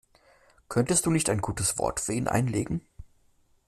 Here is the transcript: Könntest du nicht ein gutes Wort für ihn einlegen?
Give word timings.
Könntest 0.67 1.05
du 1.05 1.11
nicht 1.11 1.29
ein 1.29 1.41
gutes 1.41 1.77
Wort 1.77 1.99
für 1.99 2.13
ihn 2.13 2.27
einlegen? 2.27 2.81